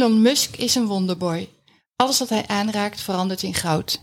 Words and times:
Elon 0.00 0.22
Musk 0.22 0.56
is 0.56 0.74
een 0.74 0.86
wonderboy. 0.86 1.48
Alles 1.96 2.18
wat 2.18 2.28
hij 2.28 2.46
aanraakt 2.46 3.00
verandert 3.00 3.42
in 3.42 3.54
goud. 3.54 4.00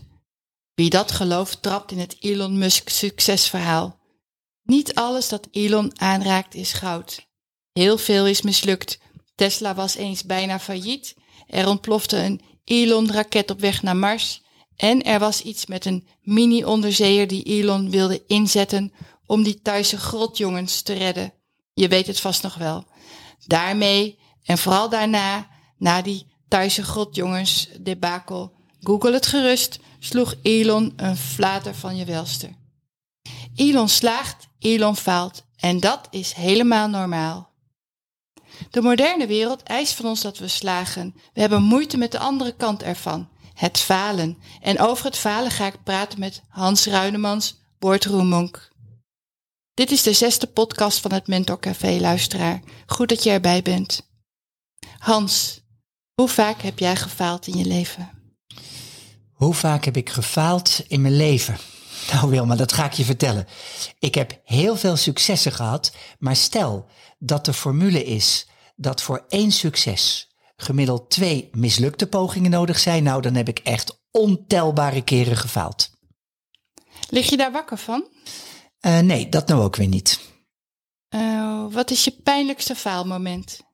Wie 0.74 0.90
dat 0.90 1.10
gelooft, 1.10 1.62
trapt 1.62 1.92
in 1.92 1.98
het 1.98 2.16
Elon 2.20 2.58
Musk 2.58 2.88
succesverhaal. 2.88 3.98
Niet 4.62 4.94
alles 4.94 5.28
dat 5.28 5.48
Elon 5.50 6.00
aanraakt 6.00 6.54
is 6.54 6.72
goud. 6.72 7.26
Heel 7.72 7.98
veel 7.98 8.26
is 8.26 8.42
mislukt. 8.42 8.98
Tesla 9.34 9.74
was 9.74 9.94
eens 9.94 10.24
bijna 10.24 10.58
failliet. 10.58 11.14
Er 11.46 11.68
ontplofte 11.68 12.16
een 12.16 12.40
Elon-raket 12.64 13.50
op 13.50 13.60
weg 13.60 13.82
naar 13.82 13.96
Mars. 13.96 14.42
En 14.76 15.02
er 15.02 15.18
was 15.18 15.42
iets 15.42 15.66
met 15.66 15.84
een 15.84 16.08
mini-onderzeeër 16.20 17.26
die 17.26 17.42
Elon 17.42 17.90
wilde 17.90 18.24
inzetten 18.26 18.92
om 19.26 19.42
die 19.42 19.60
Thaise 19.62 19.98
grotjongens 19.98 20.82
te 20.82 20.92
redden. 20.92 21.32
Je 21.74 21.88
weet 21.88 22.06
het 22.06 22.20
vast 22.20 22.42
nog 22.42 22.54
wel. 22.54 22.86
Daarmee 23.46 24.18
en 24.42 24.58
vooral 24.58 24.88
daarna, 24.88 25.56
na 25.78 26.02
die 26.02 26.26
Thaise 26.48 26.82
grotjongens 26.82 27.68
debakel, 27.80 28.52
google 28.80 29.12
het 29.12 29.26
gerust, 29.26 29.78
sloeg 29.98 30.34
Elon 30.42 30.92
een 30.96 31.16
flater 31.16 31.74
van 31.74 31.96
je 31.96 32.04
welste. 32.04 32.50
Elon 33.54 33.88
slaagt, 33.88 34.48
Elon 34.58 34.96
faalt 34.96 35.44
en 35.56 35.80
dat 35.80 36.08
is 36.10 36.32
helemaal 36.32 36.88
normaal. 36.88 37.50
De 38.70 38.80
moderne 38.80 39.26
wereld 39.26 39.62
eist 39.62 39.94
van 39.94 40.04
ons 40.04 40.20
dat 40.20 40.38
we 40.38 40.48
slagen. 40.48 41.14
We 41.32 41.40
hebben 41.40 41.62
moeite 41.62 41.96
met 41.96 42.12
de 42.12 42.18
andere 42.18 42.52
kant 42.56 42.82
ervan 42.82 43.28
het 43.58 43.78
falen. 43.78 44.38
En 44.60 44.80
over 44.80 45.04
het 45.04 45.16
falen 45.16 45.50
ga 45.50 45.66
ik 45.66 45.82
praten 45.82 46.18
met 46.18 46.42
Hans 46.48 46.86
Ruinemans, 46.86 47.58
Boordroemonk. 47.78 48.72
Dit 49.74 49.90
is 49.90 50.02
de 50.02 50.12
zesde 50.12 50.46
podcast 50.46 51.00
van 51.00 51.12
het 51.12 51.26
Mentor 51.26 51.58
Café, 51.58 51.98
luisteraar. 52.00 52.60
Goed 52.86 53.08
dat 53.08 53.22
je 53.22 53.30
erbij 53.30 53.62
bent. 53.62 54.08
Hans, 54.98 55.60
hoe 56.18 56.28
vaak 56.28 56.62
heb 56.62 56.78
jij 56.78 56.96
gefaald 56.96 57.46
in 57.46 57.58
je 57.58 57.64
leven? 57.64 58.10
Hoe 59.32 59.54
vaak 59.54 59.84
heb 59.84 59.96
ik 59.96 60.10
gefaald 60.10 60.84
in 60.88 61.00
mijn 61.00 61.16
leven? 61.16 61.56
Nou 62.12 62.30
Wilma, 62.30 62.56
dat 62.56 62.72
ga 62.72 62.84
ik 62.84 62.92
je 62.92 63.04
vertellen. 63.04 63.46
Ik 63.98 64.14
heb 64.14 64.40
heel 64.44 64.76
veel 64.76 64.96
successen 64.96 65.52
gehad, 65.52 65.92
maar 66.18 66.36
stel 66.36 66.86
dat 67.18 67.44
de 67.44 67.52
formule 67.52 68.04
is 68.04 68.48
dat 68.76 69.02
voor 69.02 69.24
één 69.28 69.52
succes 69.52 70.28
gemiddeld 70.56 71.10
twee 71.10 71.48
mislukte 71.52 72.06
pogingen 72.06 72.50
nodig 72.50 72.78
zijn, 72.78 73.02
nou 73.02 73.22
dan 73.22 73.34
heb 73.34 73.48
ik 73.48 73.58
echt 73.58 74.00
ontelbare 74.10 75.02
keren 75.02 75.36
gefaald. 75.36 75.90
Lig 77.08 77.30
je 77.30 77.36
daar 77.36 77.52
wakker 77.52 77.78
van? 77.78 78.08
Uh, 78.80 78.98
nee, 78.98 79.28
dat 79.28 79.48
nou 79.48 79.62
ook 79.62 79.76
weer 79.76 79.88
niet. 79.88 80.20
Uh, 81.14 81.64
wat 81.70 81.90
is 81.90 82.04
je 82.04 82.10
pijnlijkste 82.22 82.74
faalmoment? 82.74 83.67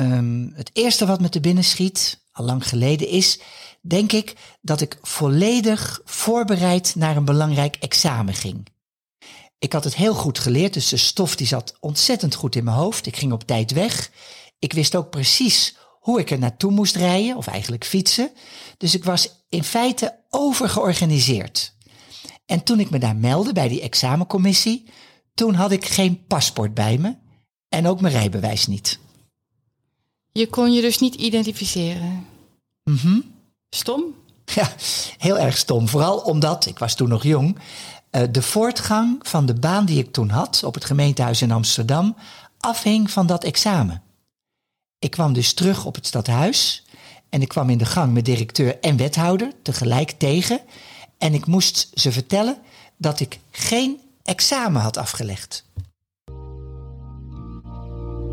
Um, 0.00 0.52
het 0.54 0.70
eerste 0.72 1.06
wat 1.06 1.20
me 1.20 1.28
te 1.28 1.40
binnen 1.40 1.64
schiet, 1.64 2.24
al 2.32 2.44
lang 2.44 2.68
geleden, 2.68 3.08
is 3.08 3.40
denk 3.80 4.12
ik 4.12 4.36
dat 4.60 4.80
ik 4.80 4.98
volledig 5.02 6.00
voorbereid 6.04 6.94
naar 6.94 7.16
een 7.16 7.24
belangrijk 7.24 7.76
examen 7.76 8.34
ging. 8.34 8.66
Ik 9.58 9.72
had 9.72 9.84
het 9.84 9.94
heel 9.94 10.14
goed 10.14 10.38
geleerd, 10.38 10.74
dus 10.74 10.88
de 10.88 10.96
stof 10.96 11.36
die 11.36 11.46
zat 11.46 11.76
ontzettend 11.80 12.34
goed 12.34 12.56
in 12.56 12.64
mijn 12.64 12.76
hoofd. 12.76 13.06
Ik 13.06 13.16
ging 13.16 13.32
op 13.32 13.42
tijd 13.42 13.72
weg. 13.72 14.10
Ik 14.58 14.72
wist 14.72 14.96
ook 14.96 15.10
precies 15.10 15.76
hoe 16.00 16.20
ik 16.20 16.30
er 16.30 16.38
naartoe 16.38 16.70
moest 16.70 16.96
rijden, 16.96 17.36
of 17.36 17.46
eigenlijk 17.46 17.84
fietsen. 17.84 18.30
Dus 18.76 18.94
ik 18.94 19.04
was 19.04 19.44
in 19.48 19.64
feite 19.64 20.18
overgeorganiseerd. 20.30 21.74
En 22.46 22.62
toen 22.62 22.80
ik 22.80 22.90
me 22.90 22.98
daar 22.98 23.16
meldde 23.16 23.52
bij 23.52 23.68
die 23.68 23.80
examencommissie, 23.80 24.90
toen 25.34 25.54
had 25.54 25.72
ik 25.72 25.84
geen 25.84 26.26
paspoort 26.26 26.74
bij 26.74 26.98
me 26.98 27.16
en 27.68 27.86
ook 27.86 28.00
mijn 28.00 28.14
rijbewijs 28.14 28.66
niet. 28.66 28.98
Je 30.36 30.46
kon 30.46 30.72
je 30.72 30.80
dus 30.80 30.98
niet 30.98 31.14
identificeren? 31.14 32.26
Mhm. 32.90 33.20
Stom? 33.70 34.14
Ja, 34.44 34.70
heel 35.18 35.38
erg 35.38 35.56
stom. 35.56 35.88
Vooral 35.88 36.18
omdat, 36.18 36.66
ik 36.66 36.78
was 36.78 36.94
toen 36.94 37.08
nog 37.08 37.22
jong, 37.22 37.58
eh, 38.10 38.22
de 38.30 38.42
voortgang 38.42 39.18
van 39.22 39.46
de 39.46 39.54
baan 39.54 39.84
die 39.84 39.98
ik 39.98 40.12
toen 40.12 40.28
had 40.28 40.62
op 40.64 40.74
het 40.74 40.84
gemeentehuis 40.84 41.42
in 41.42 41.50
Amsterdam 41.50 42.16
afhing 42.58 43.10
van 43.10 43.26
dat 43.26 43.44
examen. 43.44 44.02
Ik 44.98 45.10
kwam 45.10 45.32
dus 45.32 45.52
terug 45.52 45.84
op 45.84 45.94
het 45.94 46.06
stadhuis 46.06 46.84
en 47.28 47.42
ik 47.42 47.48
kwam 47.48 47.70
in 47.70 47.78
de 47.78 47.86
gang 47.86 48.12
met 48.12 48.24
directeur 48.24 48.80
en 48.80 48.96
wethouder 48.96 49.52
tegelijk 49.62 50.10
tegen. 50.10 50.60
En 51.18 51.34
ik 51.34 51.46
moest 51.46 51.90
ze 51.94 52.12
vertellen 52.12 52.58
dat 52.96 53.20
ik 53.20 53.38
geen 53.50 54.00
examen 54.22 54.82
had 54.82 54.96
afgelegd. 54.96 55.64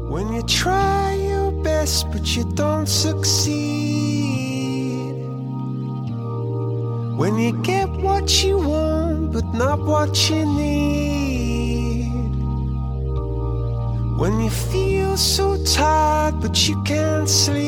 When 0.10 0.28
you 0.28 0.44
try 0.44 0.83
best 1.84 2.10
but 2.14 2.26
you 2.36 2.44
don't 2.56 2.88
succeed. 2.88 3.56
When 7.20 7.34
you 7.38 7.52
get 7.72 7.90
what 8.08 8.28
you 8.44 8.58
want 8.58 9.34
but 9.34 9.48
not 9.54 9.80
what 9.92 10.14
you 10.30 10.46
need. 10.46 12.32
When 14.22 14.34
you 14.44 14.50
feel 14.50 15.18
so 15.18 15.46
tired 15.66 16.36
but 16.44 16.56
you 16.68 16.76
can't 16.84 17.28
sleep, 17.28 17.66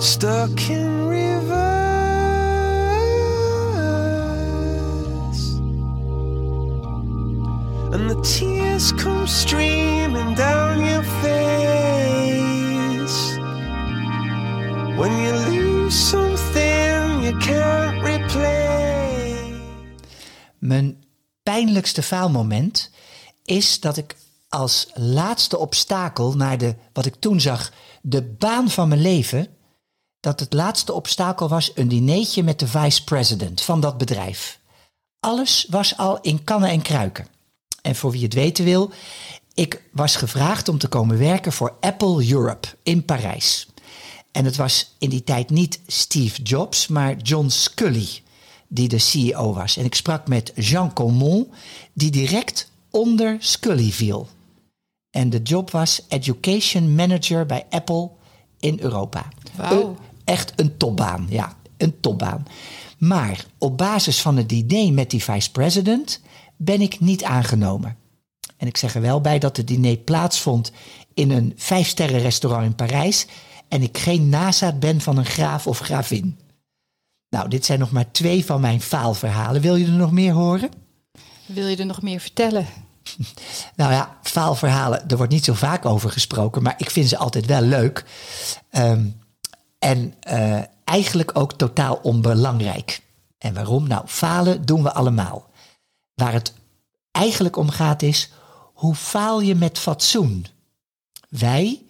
stuck 0.00 0.56
in 0.68 0.90
rivers, 1.14 1.56
and 7.94 8.04
the 8.10 8.18
tears 8.34 8.90
come 9.02 9.26
streaming 9.28 10.34
down 10.34 10.84
your 10.90 11.04
face. 11.22 11.35
When 14.96 15.22
you 15.22 15.50
lose 15.50 16.08
something 16.08 17.22
you 17.22 17.36
can't 17.38 18.02
replace. 18.04 19.64
Mijn 20.58 21.04
pijnlijkste 21.42 22.02
faalmoment 22.02 22.90
is 23.44 23.80
dat 23.80 23.96
ik 23.96 24.16
als 24.48 24.86
laatste 24.94 25.58
obstakel 25.58 26.32
naar 26.36 26.58
de, 26.58 26.74
wat 26.92 27.06
ik 27.06 27.14
toen 27.14 27.40
zag, 27.40 27.72
de 28.02 28.22
baan 28.22 28.70
van 28.70 28.88
mijn 28.88 29.00
leven, 29.00 29.48
dat 30.20 30.40
het 30.40 30.52
laatste 30.52 30.92
obstakel 30.92 31.48
was 31.48 31.70
een 31.74 31.88
dineetje 31.88 32.42
met 32.42 32.58
de 32.58 32.66
vice-president 32.66 33.62
van 33.62 33.80
dat 33.80 33.98
bedrijf. 33.98 34.60
Alles 35.20 35.66
was 35.70 35.96
al 35.96 36.20
in 36.20 36.44
kannen 36.44 36.70
en 36.70 36.82
kruiken. 36.82 37.26
En 37.82 37.96
voor 37.96 38.10
wie 38.10 38.22
het 38.22 38.34
weten 38.34 38.64
wil, 38.64 38.90
ik 39.54 39.82
was 39.92 40.16
gevraagd 40.16 40.68
om 40.68 40.78
te 40.78 40.88
komen 40.88 41.18
werken 41.18 41.52
voor 41.52 41.76
Apple 41.80 42.30
Europe 42.30 42.68
in 42.82 43.04
Parijs. 43.04 43.68
En 44.36 44.44
het 44.44 44.56
was 44.56 44.94
in 44.98 45.10
die 45.10 45.24
tijd 45.24 45.50
niet 45.50 45.80
Steve 45.86 46.42
Jobs, 46.42 46.86
maar 46.86 47.16
John 47.16 47.48
Scully 47.48 48.08
die 48.68 48.88
de 48.88 48.98
CEO 48.98 49.52
was. 49.52 49.76
En 49.76 49.84
ik 49.84 49.94
sprak 49.94 50.28
met 50.28 50.52
Jean 50.54 50.92
Colmont, 50.92 51.48
die 51.92 52.10
direct 52.10 52.70
onder 52.90 53.36
Scully 53.38 53.90
viel. 53.90 54.28
En 55.10 55.30
de 55.30 55.42
job 55.42 55.70
was 55.70 56.02
Education 56.08 56.94
Manager 56.94 57.46
bij 57.46 57.66
Apple 57.70 58.10
in 58.60 58.78
Europa. 58.80 59.28
Wow. 59.56 59.96
echt 60.24 60.52
een 60.56 60.76
topbaan, 60.76 61.26
ja, 61.28 61.56
een 61.76 62.00
topbaan. 62.00 62.46
Maar 62.98 63.46
op 63.58 63.78
basis 63.78 64.20
van 64.20 64.36
het 64.36 64.48
diner 64.48 64.92
met 64.92 65.10
die 65.10 65.24
vice-president 65.24 66.20
ben 66.56 66.80
ik 66.80 67.00
niet 67.00 67.24
aangenomen. 67.24 67.96
En 68.56 68.66
ik 68.66 68.76
zeg 68.76 68.94
er 68.94 69.00
wel 69.00 69.20
bij 69.20 69.38
dat 69.38 69.56
het 69.56 69.66
diner 69.66 69.96
plaatsvond 69.96 70.72
in 71.14 71.30
een 71.30 71.52
vijfsterren 71.56 72.20
restaurant 72.20 72.64
in 72.64 72.74
Parijs 72.74 73.26
en 73.68 73.82
ik 73.82 73.98
geen 73.98 74.28
nazaat 74.28 74.80
ben 74.80 75.00
van 75.00 75.16
een 75.16 75.24
graaf 75.24 75.66
of 75.66 75.78
gravin. 75.78 76.38
Nou, 77.28 77.48
dit 77.48 77.64
zijn 77.64 77.78
nog 77.78 77.90
maar 77.90 78.10
twee 78.10 78.44
van 78.44 78.60
mijn 78.60 78.80
faalverhalen. 78.80 79.60
Wil 79.60 79.76
je 79.76 79.86
er 79.86 79.92
nog 79.92 80.12
meer 80.12 80.32
horen? 80.32 80.70
Wil 81.46 81.66
je 81.66 81.76
er 81.76 81.86
nog 81.86 82.02
meer 82.02 82.20
vertellen? 82.20 82.66
Nou 83.76 83.92
ja, 83.92 84.18
faalverhalen, 84.22 85.08
er 85.08 85.16
wordt 85.16 85.32
niet 85.32 85.44
zo 85.44 85.52
vaak 85.52 85.84
over 85.84 86.10
gesproken, 86.10 86.62
maar 86.62 86.74
ik 86.78 86.90
vind 86.90 87.08
ze 87.08 87.16
altijd 87.16 87.46
wel 87.46 87.60
leuk. 87.60 88.04
Ehm, 88.70 89.06
en 89.78 90.14
uh, 90.30 90.60
eigenlijk 90.84 91.38
ook 91.38 91.52
totaal 91.52 91.94
onbelangrijk. 92.02 93.02
En 93.38 93.54
waarom? 93.54 93.86
Nou, 93.86 94.06
falen 94.06 94.64
doen 94.64 94.82
we 94.82 94.92
allemaal. 94.92 95.50
Waar 96.14 96.32
het 96.32 96.52
eigenlijk 97.10 97.56
om 97.56 97.70
gaat 97.70 98.02
is, 98.02 98.30
hoe 98.74 98.94
faal 98.94 99.40
je 99.40 99.54
met 99.54 99.78
fatsoen? 99.78 100.46
Wij, 101.28 101.82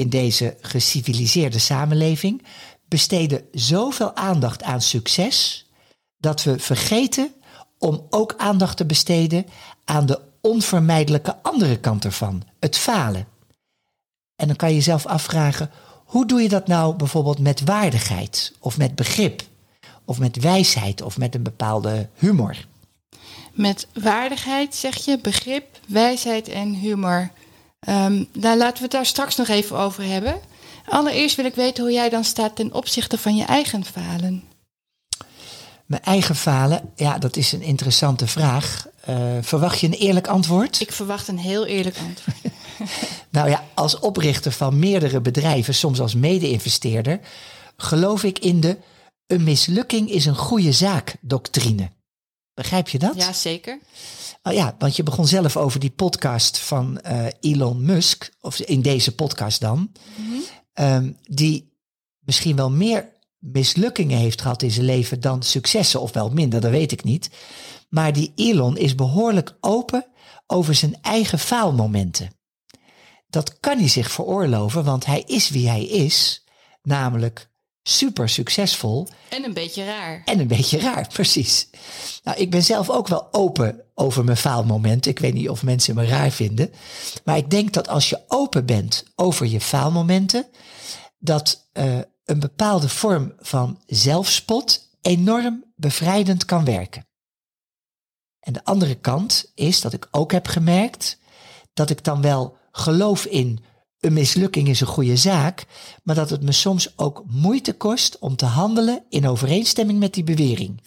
in 0.00 0.08
deze 0.08 0.56
geciviliseerde 0.60 1.58
samenleving, 1.58 2.42
besteden 2.88 3.42
zoveel 3.52 4.16
aandacht 4.16 4.62
aan 4.62 4.80
succes 4.80 5.66
dat 6.18 6.42
we 6.42 6.58
vergeten 6.58 7.32
om 7.78 8.06
ook 8.10 8.34
aandacht 8.36 8.76
te 8.76 8.84
besteden 8.84 9.46
aan 9.84 10.06
de 10.06 10.20
onvermijdelijke 10.40 11.36
andere 11.42 11.78
kant 11.78 12.04
ervan, 12.04 12.42
het 12.60 12.76
falen. 12.76 13.26
En 14.36 14.46
dan 14.46 14.56
kan 14.56 14.68
je 14.68 14.74
jezelf 14.74 15.06
afvragen, 15.06 15.70
hoe 16.04 16.26
doe 16.26 16.42
je 16.42 16.48
dat 16.48 16.66
nou 16.66 16.94
bijvoorbeeld 16.96 17.38
met 17.38 17.60
waardigheid 17.64 18.52
of 18.58 18.78
met 18.78 18.94
begrip 18.94 19.42
of 20.04 20.18
met 20.18 20.36
wijsheid 20.36 21.02
of 21.02 21.18
met 21.18 21.34
een 21.34 21.42
bepaalde 21.42 22.08
humor? 22.14 22.66
Met 23.52 23.86
waardigheid 24.02 24.74
zeg 24.74 25.04
je 25.04 25.18
begrip, 25.18 25.80
wijsheid 25.86 26.48
en 26.48 26.74
humor. 26.74 27.30
Um, 27.88 28.28
nou, 28.32 28.58
laten 28.58 28.76
we 28.76 28.82
het 28.82 28.90
daar 28.90 29.06
straks 29.06 29.36
nog 29.36 29.48
even 29.48 29.78
over 29.78 30.04
hebben. 30.04 30.40
Allereerst 30.84 31.36
wil 31.36 31.44
ik 31.44 31.54
weten 31.54 31.84
hoe 31.84 31.92
jij 31.92 32.08
dan 32.08 32.24
staat 32.24 32.56
ten 32.56 32.72
opzichte 32.74 33.18
van 33.18 33.36
je 33.36 33.44
eigen 33.44 33.84
falen. 33.84 34.44
Mijn 35.86 36.02
eigen 36.02 36.36
falen, 36.36 36.92
ja, 36.96 37.18
dat 37.18 37.36
is 37.36 37.52
een 37.52 37.62
interessante 37.62 38.26
vraag. 38.26 38.86
Uh, 39.08 39.16
verwacht 39.40 39.80
je 39.80 39.86
een 39.86 39.92
eerlijk 39.92 40.26
antwoord? 40.26 40.80
Ik 40.80 40.92
verwacht 40.92 41.28
een 41.28 41.38
heel 41.38 41.66
eerlijk 41.66 41.96
antwoord. 41.98 42.54
nou 43.30 43.48
ja, 43.48 43.64
als 43.74 43.98
oprichter 43.98 44.52
van 44.52 44.78
meerdere 44.78 45.20
bedrijven, 45.20 45.74
soms 45.74 46.00
als 46.00 46.14
mede-investeerder, 46.14 47.20
geloof 47.76 48.22
ik 48.22 48.38
in 48.38 48.60
de 48.60 48.76
een 49.26 49.44
mislukking 49.44 50.10
is 50.10 50.26
een 50.26 50.36
goede 50.36 50.72
zaak 50.72 51.16
doctrine. 51.20 51.90
Begrijp 52.60 52.88
je 52.88 52.98
dat? 52.98 53.14
Ja, 53.16 53.32
zeker. 53.32 53.78
Oh 54.42 54.52
ja, 54.52 54.74
want 54.78 54.96
je 54.96 55.02
begon 55.02 55.26
zelf 55.26 55.56
over 55.56 55.80
die 55.80 55.90
podcast 55.90 56.58
van 56.58 57.00
uh, 57.06 57.26
Elon 57.40 57.84
Musk, 57.84 58.30
of 58.40 58.58
in 58.58 58.82
deze 58.82 59.14
podcast 59.14 59.60
dan, 59.60 59.92
mm 60.16 60.42
um, 60.74 61.16
die 61.22 61.72
misschien 62.18 62.56
wel 62.56 62.70
meer 62.70 63.12
mislukkingen 63.38 64.18
heeft 64.18 64.40
gehad 64.40 64.62
in 64.62 64.70
zijn 64.70 64.84
leven 64.86 65.20
dan 65.20 65.42
successen, 65.42 66.00
of 66.00 66.12
wel 66.12 66.30
minder, 66.30 66.60
dat 66.60 66.70
weet 66.70 66.92
ik 66.92 67.04
niet. 67.04 67.30
Maar 67.88 68.12
die 68.12 68.32
Elon 68.34 68.76
is 68.76 68.94
behoorlijk 68.94 69.56
open 69.60 70.06
over 70.46 70.74
zijn 70.74 70.96
eigen 71.02 71.38
faalmomenten. 71.38 72.30
Dat 73.28 73.60
kan 73.60 73.78
hij 73.78 73.88
zich 73.88 74.10
veroorloven, 74.10 74.84
want 74.84 75.06
hij 75.06 75.22
is 75.26 75.50
wie 75.50 75.68
hij 75.68 75.84
is, 75.84 76.44
namelijk 76.82 77.50
super 77.82 78.28
succesvol. 78.28 79.08
En 79.28 79.44
een 79.44 79.54
beetje 79.54 79.84
raar. 79.84 80.22
En 80.24 80.38
een 80.38 80.46
beetje 80.46 80.78
raar, 80.78 81.08
precies. 81.12 81.68
Nou, 82.22 82.38
ik 82.38 82.50
ben 82.50 82.62
zelf 82.62 82.90
ook 82.90 83.08
wel 83.08 83.28
open 83.32 83.80
over 83.94 84.24
mijn 84.24 84.36
faalmomenten. 84.36 85.10
Ik 85.10 85.18
weet 85.18 85.34
niet 85.34 85.48
of 85.48 85.62
mensen 85.62 85.94
me 85.94 86.06
raar 86.06 86.30
vinden. 86.30 86.72
Maar 87.24 87.36
ik 87.36 87.50
denk 87.50 87.72
dat 87.72 87.88
als 87.88 88.08
je 88.08 88.20
open 88.28 88.66
bent 88.66 89.04
over 89.16 89.46
je 89.46 89.60
faalmomenten, 89.60 90.46
dat 91.18 91.68
uh, 91.72 91.98
een 92.24 92.40
bepaalde 92.40 92.88
vorm 92.88 93.34
van 93.38 93.80
zelfspot 93.86 94.88
enorm 95.02 95.64
bevrijdend 95.76 96.44
kan 96.44 96.64
werken. 96.64 97.08
En 98.40 98.52
de 98.52 98.64
andere 98.64 98.94
kant 98.94 99.52
is 99.54 99.80
dat 99.80 99.92
ik 99.92 100.08
ook 100.10 100.32
heb 100.32 100.46
gemerkt 100.46 101.18
dat 101.72 101.90
ik 101.90 102.04
dan 102.04 102.22
wel 102.22 102.56
geloof 102.72 103.24
in 103.24 103.64
een 104.00 104.12
mislukking 104.12 104.68
is 104.68 104.80
een 104.80 104.86
goede 104.86 105.16
zaak, 105.16 105.66
maar 106.02 106.14
dat 106.14 106.30
het 106.30 106.42
me 106.42 106.52
soms 106.52 106.98
ook 106.98 107.24
moeite 107.26 107.72
kost 107.72 108.18
om 108.18 108.36
te 108.36 108.44
handelen 108.44 109.04
in 109.08 109.28
overeenstemming 109.28 109.98
met 109.98 110.14
die 110.14 110.24
bewering. 110.24 110.82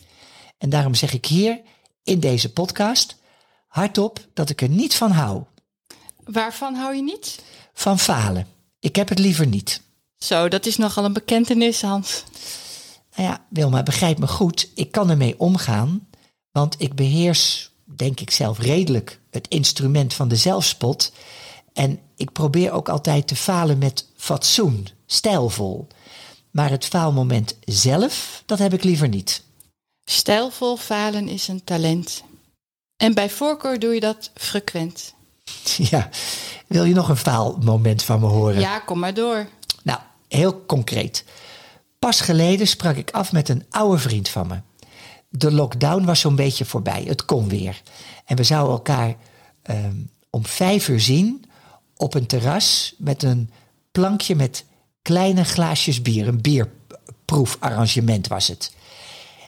En 0.57 0.69
daarom 0.69 0.95
zeg 0.95 1.13
ik 1.13 1.25
hier 1.25 1.61
in 2.03 2.19
deze 2.19 2.53
podcast 2.53 3.15
hardop 3.67 4.27
dat 4.33 4.49
ik 4.49 4.61
er 4.61 4.69
niet 4.69 4.95
van 4.95 5.11
hou. 5.11 5.43
Waarvan 6.23 6.75
hou 6.75 6.95
je 6.95 7.03
niet? 7.03 7.43
Van 7.73 7.99
falen. 7.99 8.47
Ik 8.79 8.95
heb 8.95 9.09
het 9.09 9.19
liever 9.19 9.47
niet. 9.47 9.81
Zo, 10.17 10.47
dat 10.47 10.65
is 10.65 10.77
nogal 10.77 11.05
een 11.05 11.13
bekentenis, 11.13 11.81
Hans. 11.81 12.23
Nou 13.15 13.29
ja, 13.29 13.45
Wilma, 13.49 13.83
begrijp 13.83 14.19
me 14.19 14.27
goed. 14.27 14.69
Ik 14.75 14.91
kan 14.91 15.09
ermee 15.09 15.39
omgaan, 15.39 16.07
want 16.51 16.75
ik 16.77 16.95
beheers, 16.95 17.71
denk 17.95 18.19
ik 18.19 18.31
zelf 18.31 18.59
redelijk, 18.59 19.19
het 19.29 19.47
instrument 19.47 20.13
van 20.13 20.27
de 20.27 20.35
zelfspot. 20.35 21.13
En 21.73 21.99
ik 22.15 22.31
probeer 22.31 22.71
ook 22.71 22.89
altijd 22.89 23.27
te 23.27 23.35
falen 23.35 23.77
met 23.77 24.07
fatsoen, 24.15 24.87
stijlvol. 25.05 25.87
Maar 26.51 26.69
het 26.69 26.85
faalmoment 26.85 27.57
zelf, 27.65 28.43
dat 28.45 28.59
heb 28.59 28.73
ik 28.73 28.83
liever 28.83 29.07
niet. 29.07 29.43
Stijlvol 30.05 30.77
falen 30.77 31.27
is 31.27 31.47
een 31.47 31.63
talent. 31.63 32.23
En 32.97 33.13
bij 33.13 33.29
voorkeur 33.29 33.79
doe 33.79 33.93
je 33.93 33.99
dat 33.99 34.31
frequent. 34.35 35.13
Ja, 35.77 36.09
wil 36.67 36.83
je 36.83 36.93
nog 36.93 37.09
een 37.09 37.17
faalmoment 37.17 38.03
van 38.03 38.19
me 38.19 38.25
horen? 38.25 38.59
Ja, 38.59 38.79
kom 38.79 38.99
maar 38.99 39.13
door. 39.13 39.47
Nou, 39.83 39.99
heel 40.27 40.65
concreet. 40.65 41.25
Pas 41.99 42.21
geleden 42.21 42.67
sprak 42.67 42.95
ik 42.95 43.11
af 43.11 43.31
met 43.31 43.49
een 43.49 43.65
oude 43.69 43.97
vriend 43.97 44.29
van 44.29 44.47
me. 44.47 44.61
De 45.29 45.51
lockdown 45.51 46.05
was 46.05 46.19
zo'n 46.19 46.35
beetje 46.35 46.65
voorbij, 46.65 47.03
het 47.07 47.25
kon 47.25 47.49
weer. 47.49 47.81
En 48.25 48.35
we 48.35 48.43
zouden 48.43 48.73
elkaar 48.73 49.15
ehm, 49.61 49.95
om 50.29 50.45
vijf 50.45 50.87
uur 50.87 50.99
zien 50.99 51.42
op 52.03 52.13
een 52.13 52.25
terras 52.25 52.93
met 52.97 53.23
een 53.23 53.49
plankje 53.91 54.35
met 54.35 54.65
kleine 55.01 55.43
glaasjes 55.43 56.01
bier. 56.01 56.27
Een 56.27 56.41
bierproefarrangement 56.41 58.27
was 58.27 58.47
het. 58.47 58.71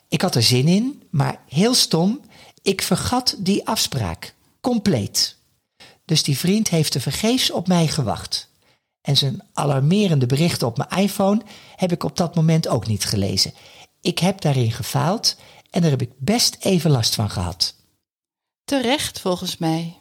Ik 0.07 0.21
had 0.21 0.35
er 0.35 0.43
zin 0.43 0.67
in, 0.67 1.03
maar 1.09 1.39
heel 1.49 1.73
stom, 1.73 2.21
ik 2.61 2.81
vergat 2.81 3.35
die 3.39 3.67
afspraak. 3.67 4.35
Compleet. 4.61 5.37
Dus 6.05 6.23
die 6.23 6.37
vriend 6.37 6.69
heeft 6.69 6.91
te 6.91 6.99
vergeefs 6.99 7.51
op 7.51 7.67
mij 7.67 7.87
gewacht. 7.87 8.49
En 9.01 9.17
zijn 9.17 9.43
alarmerende 9.53 10.25
berichten 10.25 10.67
op 10.67 10.77
mijn 10.77 11.03
iPhone 11.03 11.41
heb 11.75 11.91
ik 11.91 12.03
op 12.03 12.17
dat 12.17 12.35
moment 12.35 12.67
ook 12.67 12.87
niet 12.87 13.05
gelezen. 13.05 13.53
Ik 14.01 14.19
heb 14.19 14.41
daarin 14.41 14.71
gefaald 14.71 15.35
en 15.69 15.81
daar 15.81 15.91
heb 15.91 16.01
ik 16.01 16.11
best 16.17 16.57
even 16.59 16.91
last 16.91 17.15
van 17.15 17.29
gehad. 17.29 17.75
Terecht, 18.63 19.19
volgens 19.19 19.57
mij. 19.57 19.97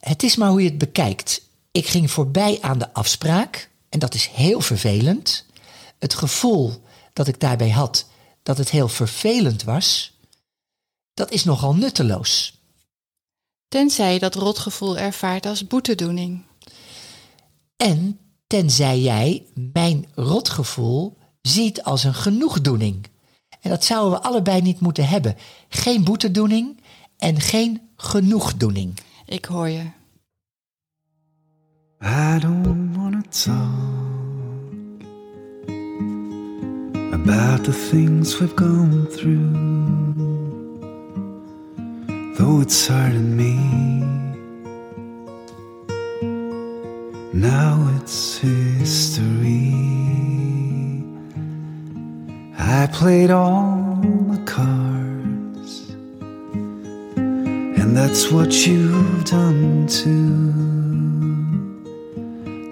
Het 0.00 0.22
is 0.22 0.36
maar 0.36 0.48
hoe 0.48 0.62
je 0.62 0.68
het 0.68 0.78
bekijkt. 0.78 1.42
Ik 1.70 1.86
ging 1.86 2.10
voorbij 2.10 2.58
aan 2.60 2.78
de 2.78 2.92
afspraak 2.92 3.70
en 3.88 3.98
dat 3.98 4.14
is 4.14 4.26
heel 4.26 4.60
vervelend. 4.60 5.46
Het 5.98 6.14
gevoel 6.14 6.82
dat 7.12 7.28
ik 7.28 7.40
daarbij 7.40 7.70
had 7.70 8.06
dat 8.42 8.58
het 8.58 8.70
heel 8.70 8.88
vervelend 8.88 9.62
was, 9.62 10.18
dat 11.14 11.30
is 11.30 11.44
nogal 11.44 11.74
nutteloos. 11.74 12.60
Tenzij 13.68 14.12
je 14.12 14.18
dat 14.18 14.34
rotgevoel 14.34 14.98
ervaart 14.98 15.46
als 15.46 15.66
boetedoening. 15.66 16.42
En 17.76 18.18
tenzij 18.46 19.00
jij 19.00 19.46
mijn 19.54 20.06
rotgevoel 20.14 21.16
ziet 21.42 21.82
als 21.82 22.04
een 22.04 22.14
genoegdoening. 22.14 23.06
En 23.60 23.70
dat 23.70 23.84
zouden 23.84 24.20
we 24.20 24.26
allebei 24.26 24.62
niet 24.62 24.80
moeten 24.80 25.08
hebben. 25.08 25.36
Geen 25.68 26.04
boetedoening 26.04 26.80
en 27.16 27.40
geen 27.40 27.90
genoegdoening. 27.96 29.00
Ik 29.28 29.44
hoor 29.44 29.68
je. 29.68 29.82
I 32.00 32.38
don't 32.40 32.96
wanna 32.96 33.22
talk 33.30 33.58
about 37.12 37.64
the 37.64 37.72
things 37.90 38.38
we've 38.40 38.56
gone 38.56 39.06
through, 39.10 39.52
though 42.36 42.60
it's 42.62 42.88
hurting 42.88 43.36
me. 43.36 43.56
Now 47.32 47.86
it's 48.00 48.38
history. 48.38 49.74
I 52.58 52.86
played 52.86 53.30
all 53.30 54.00
the 54.30 54.42
cards, 54.44 54.97
and 57.88 57.96
that's 57.96 58.30
what 58.30 58.66
you've 58.66 59.24
done 59.24 59.86
too. 59.86 60.52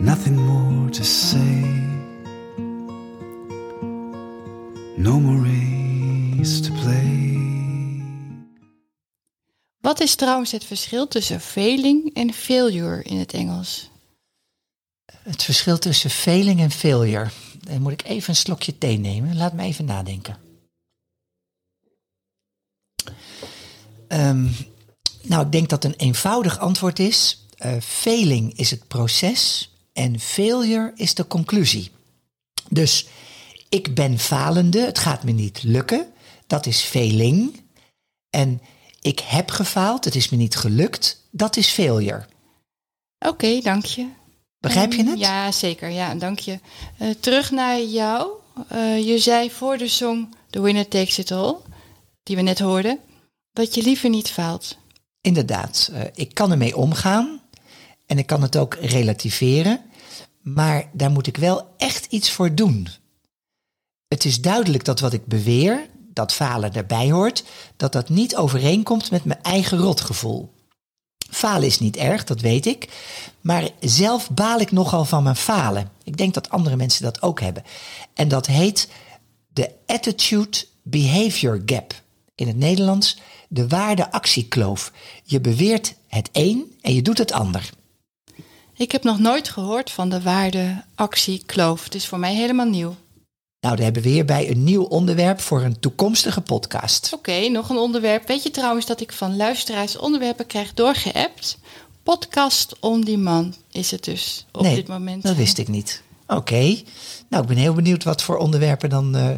Nothing 0.01 0.37
more 0.37 0.91
to 0.91 1.05
say. 1.05 1.65
No 4.97 5.21
more 5.21 5.41
race 5.43 6.61
to 6.61 6.73
play. 6.73 7.35
Wat 9.81 10.01
is 10.01 10.15
trouwens 10.15 10.53
het 10.53 10.65
verschil 10.65 11.09
tussen 11.09 11.41
failing 11.41 12.15
en 12.15 12.33
failure 12.33 13.03
in 13.03 13.19
het 13.19 13.33
Engels? 13.33 13.91
Het 15.23 15.43
verschil 15.43 15.79
tussen 15.79 16.11
failing 16.11 16.61
en 16.61 16.71
failure. 16.71 17.31
Dan 17.61 17.83
moet 17.83 17.93
ik 17.93 18.05
even 18.05 18.29
een 18.29 18.37
slokje 18.37 18.79
thee 18.79 18.99
nemen. 18.99 19.37
Laat 19.37 19.53
me 19.53 19.63
even 19.63 19.85
nadenken. 19.85 20.37
Um, 24.09 24.55
nou, 25.29 25.45
ik 25.45 25.53
denk 25.53 25.69
dat 25.69 25.85
een 25.85 25.95
eenvoudig 25.97 26.59
antwoord 26.59 26.99
is. 26.99 27.47
Uh, 27.65 27.73
failing 27.81 28.59
is 28.59 28.71
het 28.71 28.89
proces 28.89 29.71
en 29.93 30.21
failure 30.21 30.93
is 30.95 31.15
de 31.15 31.27
conclusie. 31.27 31.91
Dus 32.69 33.07
ik 33.69 33.95
ben 33.95 34.19
falende, 34.19 34.81
het 34.81 34.99
gaat 34.99 35.25
me 35.25 35.33
niet 35.33 35.63
lukken. 35.63 36.07
Dat 36.47 36.67
is 36.67 36.81
failing. 36.81 37.65
En 38.31 38.61
ik 39.01 39.19
heb 39.19 39.51
gefaald, 39.51 40.05
het 40.05 40.15
is 40.15 40.29
me 40.29 40.37
niet 40.37 40.57
gelukt, 40.57 41.23
dat 41.31 41.57
is 41.57 41.69
failure. 41.69 42.27
Oké, 43.19 43.61
dank 43.61 43.85
je. 43.85 44.09
Begrijp 44.59 44.93
je 44.93 45.05
het? 45.05 45.19
Ja, 45.19 45.53
zeker. 45.53 45.91
Ja, 45.91 46.15
dank 46.15 46.39
je. 46.39 46.59
Eh, 46.99 47.11
terug 47.21 47.51
naar 47.51 47.81
jou. 47.81 48.31
Eh, 48.69 49.07
je 49.07 49.19
zei 49.19 49.51
voor 49.51 49.79
de 49.79 49.89
song 49.89 50.35
The 50.51 50.61
Winner 50.61 50.89
Takes 50.89 51.19
It 51.19 51.31
All, 51.31 51.57
die 52.23 52.37
we 52.37 52.43
net 52.43 52.59
hoorden, 52.59 52.99
dat 53.53 53.75
je 53.75 53.83
liever 53.83 54.09
niet 54.09 54.31
faalt. 54.31 54.77
Inderdaad, 55.27 55.91
eh, 55.93 56.01
ik 56.15 56.35
kan 56.35 56.51
ermee 56.51 56.77
omgaan 56.77 57.41
en 58.07 58.19
ik 58.19 58.27
kan 58.27 58.43
het 58.43 58.57
ook 58.57 58.75
relativeren, 58.75 59.81
maar 60.41 60.89
daar 60.93 61.11
moet 61.11 61.27
ik 61.27 61.37
wel 61.37 61.75
echt 61.77 62.07
iets 62.09 62.31
voor 62.31 62.55
doen. 62.55 62.89
Het 64.09 64.25
is 64.25 64.41
duidelijk 64.41 64.85
dat 64.85 65.01
wat 65.01 65.13
ik 65.13 65.27
beweer, 65.27 65.87
dat 66.13 66.33
falen 66.33 66.75
erbij 66.75 67.11
hoort, 67.11 67.45
dat 67.77 67.93
dat 67.93 68.09
niet 68.09 68.37
overeenkomt 68.37 69.11
met 69.11 69.25
mijn 69.25 69.43
eigen 69.43 69.79
rotgevoel. 69.79 70.53
Falen 71.31 71.67
is 71.67 71.79
niet 71.79 71.97
erg, 71.97 72.25
dat 72.25 72.41
weet 72.41 72.67
ik, 72.67 72.89
maar 73.41 73.69
zelf 73.81 74.31
baal 74.31 74.61
ik 74.61 74.71
nogal 74.71 75.05
van 75.05 75.23
mijn 75.23 75.37
falen. 75.37 75.91
Ik 76.03 76.17
denk 76.17 76.35
dat 76.35 76.51
andere 76.51 76.77
mensen 76.77 77.03
dat 77.03 77.23
ook 77.23 77.41
hebben. 77.41 77.65
En 78.15 78.29
dat 78.29 78.47
heet 78.47 78.89
de 79.53 79.71
attitude 79.87 80.65
behavior 80.83 81.63
gap. 81.67 82.05
In 82.37 82.47
het 82.47 82.57
Nederlands 82.57 83.19
de 83.49 83.69
waarde-actiekloof. 83.69 84.93
Je 85.25 85.41
beweert 85.41 85.95
het 86.09 86.29
een 86.33 86.77
en 86.81 86.95
je 86.95 87.03
doet 87.03 87.19
het 87.19 87.33
ander. 87.33 87.71
Ik 88.75 88.93
heb 88.93 89.03
nog 89.03 89.19
nooit 89.19 89.49
gehoord 89.49 89.91
van 89.91 90.09
de 90.09 90.23
waarde-actie-kloof. 90.23 91.85
Het 91.85 91.95
is 91.95 92.07
voor 92.07 92.19
mij 92.19 92.35
helemaal 92.35 92.67
nieuw. 92.67 92.95
Nou, 93.61 93.77
daar 93.77 93.85
hebben 93.85 94.03
we 94.03 94.11
weer 94.11 94.25
bij 94.25 94.51
een 94.51 94.65
nieuw 94.65 94.83
onderwerp 94.83 95.41
voor 95.41 95.63
een 95.63 95.81
toekomstige 95.81 96.41
podcast. 96.41 97.13
Oké, 97.13 97.49
nog 97.49 97.69
een 97.69 97.77
onderwerp. 97.77 98.27
Weet 98.27 98.43
je 98.43 98.51
trouwens 98.51 98.87
dat 98.87 99.01
ik 99.01 99.13
van 99.13 99.37
luisteraars 99.37 99.97
onderwerpen 99.97 100.47
krijg 100.47 100.75
doorgeappt? 100.75 101.59
Podcast 102.03 102.77
on 102.81 103.01
demand 103.01 103.59
is 103.71 103.91
het 103.91 104.05
dus 104.05 104.47
op 104.53 104.63
nee, 104.63 104.75
dit 104.75 104.89
moment. 104.89 105.23
dat 105.23 105.37
wist 105.37 105.59
ik 105.59 105.69
niet. 105.69 106.03
Oké, 106.27 106.83
nou 107.29 107.43
ik 107.43 107.49
ben 107.49 107.57
heel 107.57 107.75
benieuwd 107.75 108.05
wat 108.05 108.23
voor 108.23 108.37
onderwerpen 108.37 108.91
dan 108.91 109.17
eh, 109.17 109.29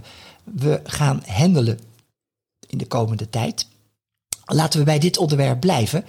we 0.44 0.80
gaan 0.84 1.22
handelen 1.26 1.87
in 2.68 2.78
de 2.78 2.86
komende 2.86 3.30
tijd. 3.30 3.66
Laten 4.44 4.78
we 4.78 4.84
bij 4.84 4.98
dit 4.98 5.18
onderwerp 5.18 5.60
blijven. 5.60 6.04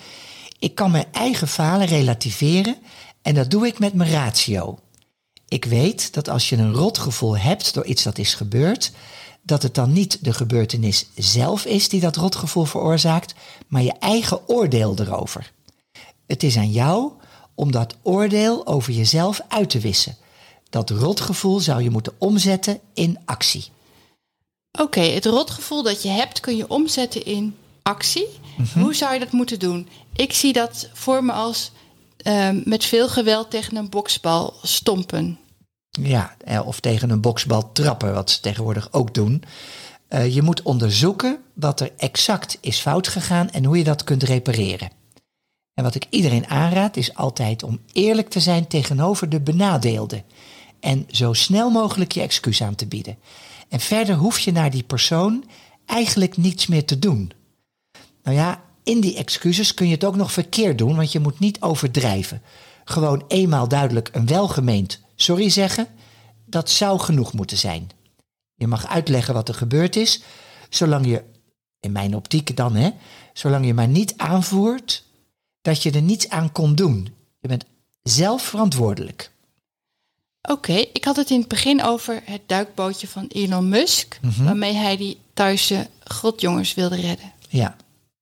Ik 0.59 0.75
kan 0.75 0.91
mijn 0.91 1.07
eigen 1.11 1.47
falen 1.47 1.87
relativeren 1.87 2.77
en 3.21 3.35
dat 3.35 3.51
doe 3.51 3.67
ik 3.67 3.79
met 3.79 3.93
mijn 3.93 4.11
ratio. 4.11 4.79
Ik 5.47 5.65
weet 5.65 6.13
dat 6.13 6.29
als 6.29 6.49
je 6.49 6.57
een 6.57 6.73
rotgevoel 6.73 7.37
hebt 7.37 7.73
door 7.73 7.85
iets 7.85 8.03
dat 8.03 8.17
is 8.17 8.33
gebeurd, 8.33 8.91
dat 9.41 9.63
het 9.63 9.75
dan 9.75 9.93
niet 9.93 10.23
de 10.23 10.33
gebeurtenis 10.33 11.07
zelf 11.15 11.65
is 11.65 11.89
die 11.89 11.99
dat 11.99 12.15
rotgevoel 12.15 12.65
veroorzaakt, 12.65 13.33
maar 13.67 13.81
je 13.81 13.93
eigen 13.99 14.49
oordeel 14.49 14.95
erover. 14.99 15.51
Het 16.27 16.43
is 16.43 16.57
aan 16.57 16.71
jou 16.71 17.11
om 17.55 17.71
dat 17.71 17.95
oordeel 18.01 18.67
over 18.67 18.93
jezelf 18.93 19.41
uit 19.47 19.69
te 19.69 19.79
wissen. 19.79 20.15
Dat 20.69 20.89
rotgevoel 20.89 21.59
zou 21.59 21.83
je 21.83 21.89
moeten 21.89 22.13
omzetten 22.17 22.79
in 22.93 23.19
actie. 23.25 23.65
Oké, 24.71 24.99
het 24.99 25.25
rotgevoel 25.25 25.83
dat 25.83 26.01
je 26.01 26.09
hebt 26.09 26.39
kun 26.39 26.55
je 26.55 26.69
omzetten 26.69 27.25
in 27.25 27.55
actie. 27.83 28.27
Mhm. 28.57 28.79
Hoe 28.79 28.95
zou 28.95 29.13
je 29.13 29.19
dat 29.19 29.31
moeten 29.31 29.59
doen? 29.59 29.89
Ik 30.15 30.33
zie 30.33 30.53
dat 30.53 30.89
voor 30.93 31.23
me 31.23 31.31
als 31.31 31.71
ehm, 32.17 32.61
met 32.65 32.85
veel 32.85 33.09
geweld 33.09 33.49
tegen 33.49 33.75
een 33.75 33.89
boksbal 33.89 34.53
stompen. 34.61 35.39
Ja, 35.89 36.35
eh, 36.45 36.67
of 36.67 36.79
tegen 36.79 37.09
een 37.09 37.21
boksbal 37.21 37.71
trappen, 37.71 38.13
wat 38.13 38.29
ze 38.29 38.39
tegenwoordig 38.39 38.87
ook 38.91 39.13
doen. 39.13 39.43
Eh, 40.07 40.33
je 40.33 40.41
moet 40.41 40.61
onderzoeken 40.61 41.39
wat 41.53 41.79
er 41.79 41.91
exact 41.97 42.57
is 42.61 42.79
fout 42.79 43.07
gegaan 43.07 43.49
en 43.49 43.65
hoe 43.65 43.77
je 43.77 43.83
dat 43.83 44.03
kunt 44.03 44.23
repareren. 44.23 44.89
En 45.73 45.83
wat 45.83 45.95
ik 45.95 46.05
iedereen 46.09 46.47
aanraad 46.47 46.97
is 46.97 47.15
altijd 47.15 47.63
om 47.63 47.79
eerlijk 47.93 48.29
te 48.29 48.39
zijn 48.39 48.67
tegenover 48.67 49.29
de 49.29 49.41
benadeelde. 49.41 50.23
En 50.79 51.05
zo 51.09 51.33
snel 51.33 51.69
mogelijk 51.69 52.11
je 52.11 52.21
excuus 52.21 52.61
aan 52.63 52.75
te 52.75 52.87
bieden. 52.87 53.17
En 53.69 53.79
verder 53.79 54.15
hoef 54.15 54.39
je 54.39 54.51
naar 54.51 54.71
die 54.71 54.83
persoon 54.83 55.45
eigenlijk 55.85 56.37
niets 56.37 56.67
meer 56.67 56.85
te 56.85 56.99
doen. 56.99 57.31
Nou 58.23 58.37
ja, 58.37 58.63
in 58.83 58.99
die 58.99 59.15
excuses 59.15 59.73
kun 59.73 59.87
je 59.87 59.93
het 59.93 60.03
ook 60.03 60.15
nog 60.15 60.31
verkeerd 60.31 60.77
doen, 60.77 60.95
want 60.95 61.11
je 61.11 61.19
moet 61.19 61.39
niet 61.39 61.61
overdrijven. 61.61 62.41
Gewoon 62.83 63.23
eenmaal 63.27 63.67
duidelijk 63.67 64.09
een 64.11 64.27
welgemeend 64.27 64.99
sorry 65.15 65.49
zeggen, 65.49 65.87
dat 66.45 66.69
zou 66.69 66.99
genoeg 66.99 67.33
moeten 67.33 67.57
zijn. 67.57 67.89
Je 68.55 68.67
mag 68.67 68.87
uitleggen 68.87 69.33
wat 69.33 69.47
er 69.47 69.53
gebeurd 69.53 69.95
is, 69.95 70.21
zolang 70.69 71.05
je, 71.05 71.23
in 71.79 71.91
mijn 71.91 72.15
optiek 72.15 72.55
dan 72.55 72.75
hè, 72.75 72.89
zolang 73.33 73.65
je 73.65 73.73
maar 73.73 73.87
niet 73.87 74.13
aanvoert 74.17 75.05
dat 75.61 75.83
je 75.83 75.91
er 75.91 76.01
niets 76.01 76.29
aan 76.29 76.51
kon 76.51 76.75
doen. 76.75 77.13
Je 77.39 77.47
bent 77.47 77.65
zelf 78.03 78.41
verantwoordelijk. 78.41 79.31
Oké, 80.41 80.73
ik 80.73 81.05
had 81.05 81.15
het 81.15 81.29
in 81.29 81.39
het 81.39 81.47
begin 81.47 81.83
over 81.83 82.21
het 82.25 82.41
duikbootje 82.45 83.07
van 83.07 83.25
Elon 83.27 83.69
Musk, 83.69 84.17
Mhm. 84.21 84.43
waarmee 84.43 84.73
hij 84.73 84.97
die 84.97 85.19
Thaise 85.33 85.87
grotjongens 86.03 86.73
wilde 86.73 86.95
redden. 86.95 87.31
Ja, 87.49 87.75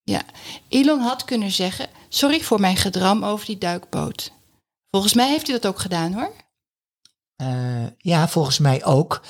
Ja, 0.03 0.21
Elon 0.69 0.99
had 0.99 1.25
kunnen 1.25 1.51
zeggen: 1.51 1.87
Sorry 2.09 2.39
voor 2.41 2.59
mijn 2.59 2.75
gedram 2.77 3.23
over 3.25 3.45
die 3.45 3.57
duikboot. 3.57 4.31
Volgens 4.91 5.13
mij 5.13 5.29
heeft 5.29 5.47
hij 5.47 5.59
dat 5.59 5.71
ook 5.71 5.79
gedaan 5.79 6.13
hoor. 6.13 6.31
Eh, 7.35 7.47
ja 7.97 8.27
volgens 8.27 8.59
mij 8.59 8.85
ook. 8.85 9.21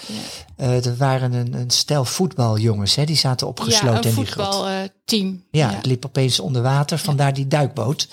Eh, 0.56 0.86
er 0.86 0.98
waren 0.98 1.34
een, 1.34 1.54
een 1.54 1.70
stel 1.72 2.06
voetbaljongens, 2.06 2.96
hè, 2.96 3.06
die 3.06 3.16
zaten 3.16 3.48
opgesloten 3.48 3.88
ja, 4.04 4.10
in 4.10 4.16
die 4.16 4.26
grot. 4.26 4.46
voetbalteam. 4.56 5.44
Ja, 5.52 5.70
het 5.70 5.86
liep 5.86 6.06
opeens 6.06 6.40
onder 6.40 6.62
water, 6.62 6.98
vandaar 6.98 7.34
die 7.34 7.48
duikboot. 7.48 8.08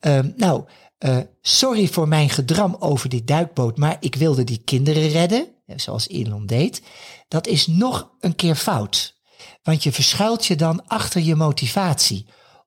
Ehm, 0.00 0.30
nou, 0.36 0.64
eh, 1.00 1.18
sorry 1.40 1.88
voor 1.88 2.08
mijn 2.08 2.30
gedram 2.30 2.76
over 2.78 3.08
die 3.08 3.24
duikboot, 3.24 3.76
maar 3.76 3.96
ik 4.00 4.14
wilde 4.14 4.44
die 4.44 4.62
kinderen 4.64 5.08
redden, 5.08 5.46
zoals 5.76 6.08
Elon 6.08 6.46
deed. 6.46 6.82
Dat 7.28 7.46
is 7.46 7.66
nog 7.66 8.10
een 8.20 8.34
keer 8.34 8.54
fout. 8.54 9.18
Want 9.62 9.82
je 9.82 9.92
verschuilt 9.92 10.46
je 10.46 10.56
dan 10.56 10.86
achter 10.86 11.20
je 11.20 11.34
motivatie 11.34 12.26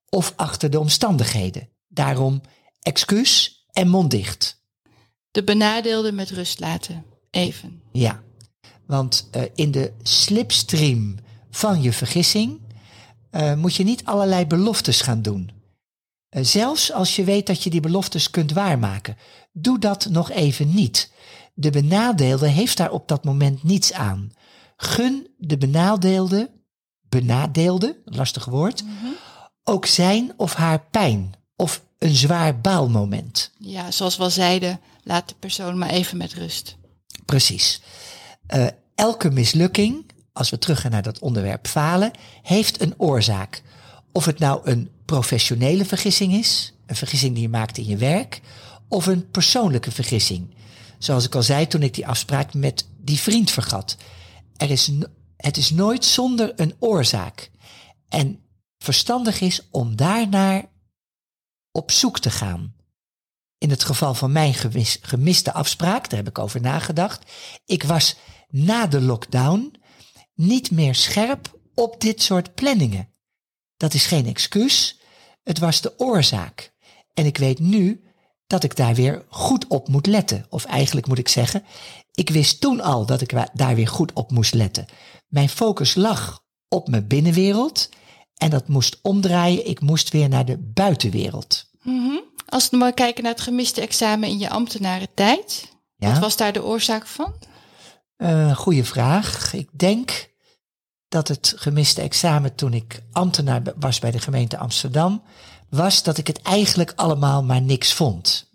of 0.09 0.33
achter 0.35 0.69
de 0.69 0.79
omstandigheden. 0.79 1.69
Daarom 1.87 2.41
excuus 2.81 3.65
en 3.71 3.87
mond 3.87 4.11
dicht. 4.11 4.61
De 5.31 5.43
benadeelden 5.43 6.15
met 6.15 6.29
rust 6.29 6.59
laten. 6.59 7.05
Even. 7.31 7.81
Ja, 7.91 8.23
want 8.87 9.27
eh, 9.31 9.41
in 9.55 9.71
de 9.71 9.93
slipstream 10.03 11.15
van 11.51 11.81
je 11.81 11.93
vergissing 11.93 12.61
eh, 13.29 13.53
moet 13.53 13.75
je 13.75 13.83
niet 13.83 14.05
allerlei 14.05 14.45
beloftes 14.45 15.01
gaan 15.01 15.21
doen. 15.21 15.61
Eh, 16.33 16.43
zelfs 16.43 16.91
als 16.91 17.15
je 17.15 17.23
weet 17.23 17.47
dat 17.47 17.63
je 17.63 17.69
die 17.69 17.79
beloftes 17.79 18.29
kunt 18.29 18.51
waarmaken, 18.51 19.17
doe 19.51 19.79
dat 19.79 20.07
nog 20.09 20.31
even 20.31 20.73
niet. 20.73 21.11
De 21.53 21.69
benadeelde 21.69 22.47
heeft 22.47 22.77
daar 22.77 22.91
op 22.91 23.07
dat 23.07 23.23
moment 23.23 23.63
niets 23.63 23.93
aan. 23.93 24.31
Gun 24.77 25.27
de 25.37 25.57
benadeelde, 25.57 26.51
benadeelde, 27.09 28.01
lastig 28.05 28.45
woord, 28.45 28.83
ook 29.63 29.85
zijn 29.85 30.33
of 30.37 30.53
haar 30.53 30.85
pijn 30.91 31.33
of 31.55 31.83
een 31.99 32.15
zwaar 32.15 32.59
baalmoment. 32.61 33.51
Ja, 33.57 33.91
zoals 33.91 34.17
we 34.17 34.23
al 34.23 34.29
zeiden, 34.29 34.79
laat 35.03 35.29
de 35.29 35.35
persoon 35.39 35.77
maar 35.77 35.89
even 35.89 36.17
met 36.17 36.33
rust. 36.33 36.75
Precies. 37.25 37.81
Eh, 38.47 38.67
elke 38.95 39.31
mislukking, 39.31 40.11
als 40.31 40.49
we 40.49 40.57
teruggaan 40.57 40.91
naar 40.91 41.01
dat 41.01 41.19
onderwerp 41.19 41.67
falen, 41.67 42.11
heeft 42.41 42.81
een 42.81 42.93
oorzaak. 42.97 43.63
Of 44.13 44.25
het 44.25 44.39
nou 44.39 44.69
een 44.69 44.89
professionele 45.05 45.85
vergissing 45.85 46.33
is, 46.33 46.73
een 46.85 46.95
vergissing 46.95 47.33
die 47.33 47.43
je 47.43 47.49
maakt 47.49 47.77
in 47.77 47.85
je 47.85 47.97
werk, 47.97 48.41
of 48.87 49.05
een 49.05 49.29
persoonlijke 49.31 49.91
vergissing. 49.91 50.55
Zoals 50.97 51.25
ik 51.25 51.35
al 51.35 51.43
zei 51.43 51.67
toen 51.67 51.81
ik 51.83 51.93
die 51.93 52.07
afspraak 52.07 52.53
met 52.53 52.87
die 52.97 53.19
vriend 53.19 53.51
vergat. 53.51 53.97
Er 54.57 54.71
is, 54.71 54.91
het 55.37 55.57
is 55.57 55.69
nooit 55.69 56.05
zonder 56.05 56.53
een 56.55 56.75
oorzaak. 56.79 57.51
En 58.09 58.39
verstandig 58.77 59.41
is 59.41 59.67
om 59.71 59.95
daarnaar 59.95 60.65
op 61.71 61.91
zoek 61.91 62.19
te 62.19 62.31
gaan. 62.31 62.75
In 63.57 63.69
het 63.69 63.83
geval 63.83 64.13
van 64.13 64.31
mijn 64.31 64.53
gemis- 64.53 64.99
gemiste 65.01 65.53
afspraak, 65.53 66.09
daar 66.09 66.19
heb 66.19 66.27
ik 66.27 66.39
over 66.39 66.61
nagedacht. 66.61 67.31
Ik 67.65 67.83
was 67.83 68.15
na 68.49 68.87
de 68.87 69.01
lockdown 69.01 69.75
niet 70.35 70.71
meer 70.71 70.95
scherp 70.95 71.59
op 71.73 72.01
dit 72.01 72.21
soort 72.21 72.53
planningen. 72.53 73.12
Dat 73.83 73.93
is 73.93 74.05
geen 74.05 74.25
excuus, 74.25 74.99
het 75.43 75.59
was 75.59 75.81
de 75.81 75.99
oorzaak. 75.99 76.73
En 77.13 77.25
ik 77.25 77.37
weet 77.37 77.59
nu 77.59 78.03
dat 78.47 78.63
ik 78.63 78.75
daar 78.75 78.95
weer 78.95 79.25
goed 79.29 79.67
op 79.67 79.87
moet 79.87 80.05
letten. 80.05 80.45
Of 80.49 80.65
eigenlijk 80.65 81.07
moet 81.07 81.17
ik 81.17 81.27
zeggen, 81.27 81.63
ik 82.13 82.29
wist 82.29 82.61
toen 82.61 82.81
al 82.81 83.05
dat 83.05 83.21
ik 83.21 83.33
daar 83.53 83.75
weer 83.75 83.87
goed 83.87 84.13
op 84.13 84.31
moest 84.31 84.53
letten. 84.53 84.85
Mijn 85.27 85.49
focus 85.49 85.95
lag 85.95 86.43
op 86.67 86.87
mijn 86.87 87.07
binnenwereld 87.07 87.89
en 88.35 88.49
dat 88.49 88.67
moest 88.67 88.99
omdraaien. 89.01 89.67
Ik 89.67 89.81
moest 89.81 90.09
weer 90.09 90.29
naar 90.29 90.45
de 90.45 90.57
buitenwereld. 90.57 91.69
Mhm. 91.81 92.17
Als 92.45 92.69
we 92.69 92.77
maar 92.77 92.93
kijken 92.93 93.23
naar 93.23 93.33
het 93.33 93.41
gemiste 93.41 93.81
examen 93.81 94.29
in 94.29 94.39
je 94.39 94.49
ambtenarentijd. 94.49 95.67
Ja? 95.95 96.09
Wat 96.09 96.19
was 96.19 96.37
daar 96.37 96.53
de 96.53 96.63
oorzaak 96.63 97.07
van? 97.07 97.33
Eh 98.15 98.55
goeie 98.55 98.83
vraag. 98.83 99.53
Ik 99.53 99.69
denk 99.71 100.31
dat 101.13 101.27
het 101.27 101.53
gemiste 101.55 102.01
examen 102.01 102.55
toen 102.55 102.73
ik 102.73 103.01
ambtenaar 103.11 103.61
was 103.75 103.99
bij 103.99 104.11
de 104.11 104.19
gemeente 104.19 104.57
Amsterdam, 104.57 105.23
was 105.69 106.03
dat 106.03 106.17
ik 106.17 106.27
het 106.27 106.41
eigenlijk 106.41 106.93
allemaal 106.95 107.43
maar 107.43 107.61
niks 107.61 107.93
vond. 107.93 108.49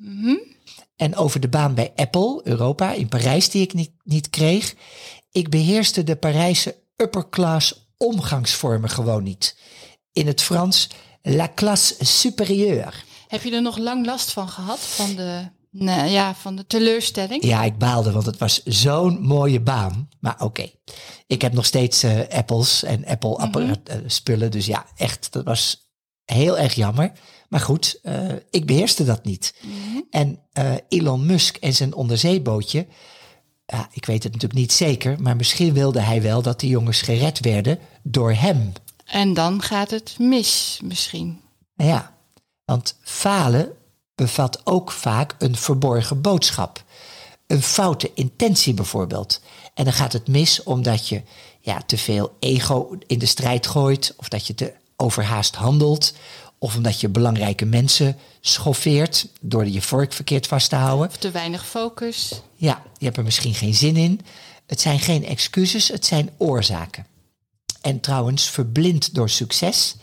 En 0.97 1.17
over 1.17 1.41
de 1.41 1.49
baan 1.49 1.75
bij 1.75 1.93
Apple, 1.97 2.41
Europa, 2.45 2.93
in 2.93 3.09
Parijs, 3.09 3.51
die 3.51 3.63
ik 3.63 3.73
niet, 3.73 3.91
niet 4.05 4.31
kreeg. 4.31 4.75
Ik 5.33 5.49
beheerste 5.49 6.03
de 6.05 6.17
Parijse 6.17 6.77
upperclass 6.97 7.89
omgangsvormen 7.97 8.91
gewoon 8.91 9.23
niet. 9.23 9.57
In 10.13 10.27
het 10.27 10.43
Frans, 10.43 10.89
la 11.23 11.53
classe 11.55 12.05
supérieure. 12.05 12.93
Heb 13.29 13.43
je 13.43 13.55
er 13.55 13.63
nog 13.63 13.77
lang 13.77 14.07
last 14.07 14.31
van 14.31 14.49
gehad? 14.49 14.79
Van 14.79 15.15
de, 15.15 15.49
nou, 15.71 16.09
ja, 16.09 16.35
van 16.35 16.57
de 16.57 16.67
teleurstelling? 16.67 17.45
Ja, 17.45 17.63
ik 17.63 17.79
baalde, 17.79 18.13
want 18.13 18.27
het 18.27 18.39
was 18.39 18.63
zo'n 18.65 19.21
mooie 19.21 19.61
baan. 19.61 20.09
Maar 20.21 20.37
oké, 20.39 20.71
ik 21.27 21.43
heb 21.43 21.53
nog 21.53 21.67
steeds 21.67 22.03
eh, 22.03 22.29
Apples 22.29 22.83
en 22.83 23.07
Apple 23.07 23.79
eh, 23.85 23.97
spullen. 24.07 24.51
Dus 24.51 24.67
ja, 24.67 24.87
echt, 24.97 25.33
dat 25.33 25.45
was 25.45 25.91
heel 26.25 26.59
erg 26.59 26.75
jammer. 26.75 27.13
Maar 27.49 27.61
goed, 27.61 27.99
eh, 28.03 28.29
ik 28.51 28.67
beheerste 28.67 29.05
dat 29.05 29.25
niet. 29.25 29.55
En 30.11 30.41
eh, 30.53 30.75
Elon 30.89 31.27
Musk 31.27 31.57
en 31.57 31.75
zijn 31.75 31.95
onderzeebootje, 31.95 32.87
ja, 33.67 33.89
ik 33.93 34.05
weet 34.05 34.23
het 34.23 34.33
natuurlijk 34.33 34.61
niet 34.61 34.73
zeker, 34.73 35.23
maar 35.23 35.37
misschien 35.37 35.73
wilde 35.73 36.01
hij 36.01 36.23
wel 36.23 36.43
dat 36.43 36.61
die 36.61 36.71
jongens 36.71 37.01
gered 37.03 37.41
werden 37.41 37.79
door 38.03 38.33
hem. 38.33 38.73
En 39.05 39.35
dan 39.35 39.63
gaat 39.63 39.91
het 39.91 40.19
mis 40.19 40.81
misschien. 40.85 41.41
Ja, 41.75 42.17
want 42.65 42.97
falen 43.03 43.73
bevat 44.19 44.61
ook 44.65 44.93
vaak 44.93 45.35
een 45.39 45.57
verborgen 45.57 46.21
boodschap. 46.21 46.85
Een 47.47 47.63
foute 47.63 48.11
intentie 48.15 48.75
bijvoorbeeld. 48.75 49.41
En 49.75 49.85
dan 49.85 49.93
gaat 49.93 50.13
het 50.13 50.29
mis 50.29 50.63
omdat 50.63 51.09
je 51.09 51.23
ja, 51.61 51.83
te 51.87 51.99
veel 51.99 52.37
ego 52.39 52.99
in 53.07 53.19
de 53.19 53.27
strijd 53.27 53.67
gooit, 53.67 54.15
of 54.17 54.29
dat 54.29 54.47
je 54.47 54.55
te 54.55 54.73
overhaast 54.97 55.55
handelt, 55.55 56.15
of 56.59 56.77
omdat 56.77 57.01
je 57.01 57.09
belangrijke 57.09 57.65
mensen 57.65 58.17
schoffeert 58.41 59.29
door 59.41 59.67
je 59.67 59.83
vork 59.83 60.13
verkeerd 60.13 60.47
vast 60.47 60.69
te 60.69 60.77
houden. 60.77 61.09
Of 61.09 61.17
te 61.17 61.31
weinig 61.31 61.67
focus. 61.67 62.43
Ja, 62.55 62.83
je 62.99 63.05
hebt 63.05 63.17
er 63.17 63.25
misschien 63.25 63.55
geen 63.55 63.75
zin 63.75 63.97
in. 63.97 64.21
Het 64.67 64.81
zijn 64.81 65.01
geen 65.01 65.25
excuses, 65.25 65.89
het 65.89 66.07
zijn 66.07 66.31
oorzaken. 66.37 67.07
En 67.81 68.01
trouwens, 68.01 68.51
verblind 68.51 69.15
door 69.15 69.31
succes 69.31 69.97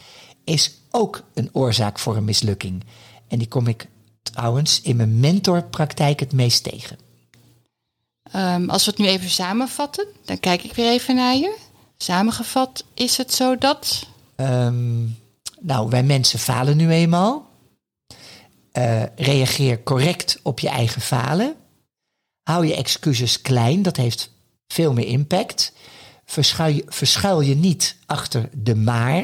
is 0.43 0.74
ook 0.91 1.24
een 1.34 1.50
oorzaak 1.51 2.00
voor 2.00 2.15
een 2.15 2.25
mislukking. 2.25 2.84
En 3.27 3.38
die 3.38 3.48
kom 3.48 3.67
ik 3.67 3.88
trouwens 4.32 4.82
in 4.82 4.96
mijn 4.96 5.20
mentorpraktijk 5.20 6.20
het 6.20 6.34
meest 6.34 6.63
tegen. 6.63 6.98
Ehm, 8.32 8.70
als 8.70 8.86
we 8.86 8.91
het 8.91 9.00
nu 9.00 9.08
even 9.08 9.29
samenvatten, 9.29 10.08
dan 10.25 10.39
kijk 10.39 10.63
ik 10.63 10.74
weer 10.74 10.91
even 10.91 11.15
naar 11.15 11.36
je. 11.36 11.58
Samengevat 11.98 12.84
is 12.94 13.17
het 13.17 13.34
zo 13.34 13.58
dat. 13.58 14.08
Ehm, 14.36 15.03
nou, 15.60 15.89
wij 15.89 16.03
mensen 16.03 16.39
falen 16.39 16.77
nu 16.77 16.91
eenmaal. 16.91 17.48
Eh, 18.72 19.03
reageer 19.15 19.84
correct 19.84 20.39
op 20.44 20.60
je 20.60 20.70
eigen 20.70 21.01
falen. 21.01 21.55
Hou 22.44 22.67
je 22.67 22.75
excuses 22.75 23.41
klein, 23.41 23.82
dat 23.82 23.98
heeft 23.98 24.32
veel 24.67 24.94
meer 24.94 25.08
impact. 25.08 25.74
Verschuil 26.25 26.75
je, 26.75 26.84
verschuil 26.88 27.41
je 27.41 27.55
niet 27.55 27.98
achter 28.05 28.50
de 28.53 28.75
maar. 28.75 29.24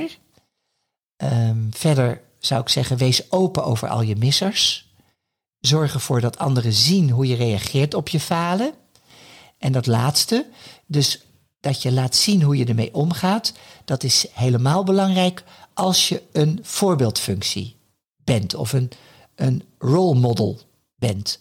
Ehm, 1.15 1.57
verder 1.71 2.21
zou 2.39 2.61
ik 2.61 2.69
zeggen, 2.69 2.97
wees 2.97 3.31
open 3.31 3.63
over 3.63 3.87
al 3.87 4.01
je 4.01 4.15
missers. 4.15 4.90
Zorg 5.61 5.93
ervoor 5.93 6.21
dat 6.21 6.37
anderen 6.37 6.73
zien 6.73 7.09
hoe 7.09 7.27
je 7.27 7.35
reageert 7.35 7.93
op 7.93 8.09
je 8.09 8.19
falen. 8.19 8.73
En 9.57 9.71
dat 9.71 9.87
laatste, 9.87 10.49
dus 10.85 11.25
dat 11.59 11.81
je 11.81 11.91
laat 11.91 12.15
zien 12.15 12.41
hoe 12.41 12.57
je 12.57 12.65
ermee 12.65 12.93
omgaat, 12.93 13.53
dat 13.85 14.03
is 14.03 14.25
helemaal 14.33 14.83
belangrijk 14.83 15.43
als 15.73 16.09
je 16.09 16.23
een 16.31 16.59
voorbeeldfunctie 16.61 17.75
bent 18.23 18.53
of 18.53 18.73
een, 18.73 18.91
een 19.35 19.63
role 19.77 20.19
model 20.19 20.59
bent. 20.95 21.39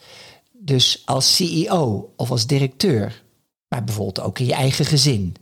Dus 0.53 1.03
als 1.05 1.37
CEO 1.37 2.13
of 2.17 2.31
als 2.31 2.47
directeur, 2.47 3.23
maar 3.69 3.85
bijvoorbeeld 3.85 4.21
ook 4.21 4.39
in 4.39 4.47
je 4.47 4.55
eigen 4.55 4.85
gezin. 4.85 5.37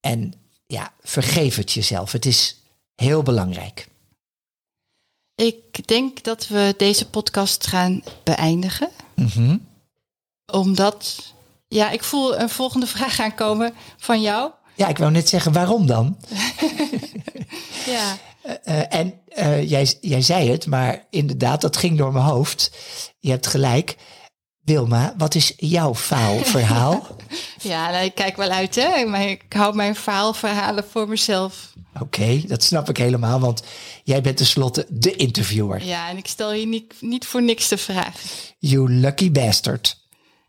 En 0.00 0.32
ja, 0.66 0.92
vergeef 1.00 1.56
het 1.56 1.72
jezelf. 1.72 2.12
Het 2.12 2.26
is 2.26 2.62
heel 2.94 3.22
belangrijk. 3.22 3.88
Ik 5.36 5.86
denk 5.88 6.22
dat 6.22 6.46
we 6.48 6.74
deze 6.76 7.08
podcast 7.10 7.66
gaan 7.66 8.02
beëindigen. 8.24 8.88
Mhm. 9.14 9.56
Omdat, 10.52 11.32
ja, 11.68 11.90
ik 11.90 12.02
voel 12.02 12.38
een 12.38 12.48
volgende 12.48 12.86
vraag 12.86 13.20
aankomen 13.20 13.74
van 13.96 14.20
jou. 14.20 14.50
Ja, 14.74 14.88
ik 14.88 14.98
wou 14.98 15.10
net 15.10 15.28
zeggen, 15.28 15.52
waarom 15.52 15.86
dan? 15.86 16.16
Ja, 17.86 18.16
Eh, 18.62 18.94
en 18.94 19.20
eh, 19.28 19.70
jij, 19.70 19.96
jij 20.00 20.22
zei 20.22 20.50
het, 20.50 20.66
maar 20.66 21.06
inderdaad, 21.10 21.60
dat 21.60 21.76
ging 21.76 21.98
door 21.98 22.12
mijn 22.12 22.24
hoofd. 22.24 22.70
Je 23.18 23.30
hebt 23.30 23.46
gelijk. 23.46 23.96
Wilma, 24.66 25.14
wat 25.18 25.34
is 25.34 25.52
jouw 25.56 25.94
faalverhaal? 25.94 27.06
ja 27.62 27.90
nou, 27.90 28.04
ik 28.04 28.14
kijk 28.14 28.36
wel 28.36 28.50
uit, 28.50 28.74
hè. 28.74 29.04
Maar 29.04 29.28
ik 29.28 29.42
hou 29.48 29.74
mijn 29.74 29.96
faalverhalen 29.96 30.84
voor 30.90 31.08
mezelf. 31.08 31.72
Oké, 32.00 32.42
dat 32.46 32.62
snap 32.62 32.88
ik 32.88 32.96
helemaal, 32.96 33.40
want 33.40 33.62
jij 34.04 34.20
bent 34.20 34.36
tenslotte 34.36 34.86
de 34.88 35.16
interviewer. 35.16 35.84
Ja, 35.84 36.08
en 36.08 36.16
ik 36.16 36.26
stel 36.26 36.52
je 36.52 36.66
niet, 36.66 36.94
niet 37.00 37.26
voor 37.26 37.42
niks 37.42 37.68
de 37.68 37.78
vraag. 37.78 38.22
You 38.58 38.92
lucky 38.92 39.30
bastard. 39.30 39.98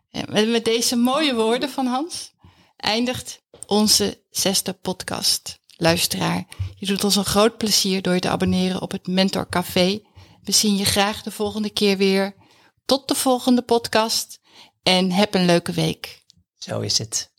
Ja, 0.10 0.24
met, 0.30 0.50
met 0.50 0.66
deze 0.66 0.96
mooie 0.96 1.36
woorden 1.36 1.70
van 1.70 1.86
Hans 1.86 2.32
eindigt 2.78 3.42
onze 3.66 4.22
zesde 4.32 4.74
podcast. 4.74 5.60
Luisteraar, 5.76 6.46
je 6.76 6.86
doet 6.86 7.04
ons 7.04 7.16
een 7.16 7.26
groot 7.26 7.58
plezier 7.58 8.02
door 8.02 8.14
je 8.14 8.20
te 8.20 8.30
abonneren 8.30 8.82
op 8.82 8.92
het 8.92 9.08
Mentor 9.08 9.50
Café. 9.50 10.00
We 10.44 10.52
zien 10.52 10.76
je 10.76 10.86
graag 10.86 11.24
de 11.24 11.32
volgende 11.32 11.70
keer 11.70 11.98
weer. 11.98 12.36
Tot 12.88 13.08
de 13.08 13.16
volgende 13.16 13.62
podcast 13.62 14.40
en 14.84 15.12
heb 15.12 15.34
een 15.34 15.46
leuke 15.46 15.72
week. 15.72 16.26
Zo 16.58 16.80
is 16.80 16.98
het. 16.98 17.32